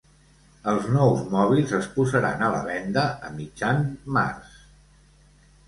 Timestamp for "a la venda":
2.47-3.05